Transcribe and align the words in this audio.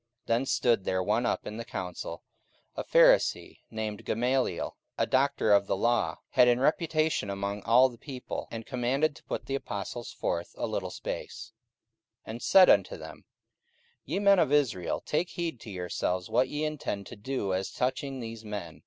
44:005:034 0.25 0.25
Then 0.29 0.45
stood 0.47 0.83
there 0.83 1.01
up 1.01 1.05
one 1.05 1.37
in 1.43 1.57
the 1.57 1.63
council, 1.65 2.23
a 2.75 2.83
Pharisee, 2.83 3.59
named 3.69 4.03
Gamaliel, 4.03 4.75
a 4.97 5.05
doctor 5.05 5.53
of 5.53 5.67
the 5.67 5.75
law, 5.77 6.17
had 6.29 6.47
in 6.47 6.59
reputation 6.59 7.29
among 7.29 7.61
all 7.65 7.87
the 7.87 7.99
people, 7.99 8.47
and 8.49 8.65
commanded 8.65 9.15
to 9.17 9.23
put 9.25 9.45
the 9.45 9.53
apostles 9.53 10.11
forth 10.11 10.55
a 10.57 10.65
little 10.65 10.89
space; 10.89 11.51
44:005:035 12.25 12.31
And 12.31 12.41
said 12.41 12.69
unto 12.71 12.97
them, 12.97 13.25
Ye 14.03 14.17
men 14.17 14.39
of 14.39 14.51
Israel, 14.51 15.01
take 15.05 15.29
heed 15.29 15.59
to 15.59 15.69
yourselves 15.69 16.31
what 16.31 16.49
ye 16.49 16.63
intend 16.65 17.05
to 17.05 17.15
do 17.15 17.53
as 17.53 17.69
touching 17.69 18.19
these 18.19 18.43
men. 18.43 18.79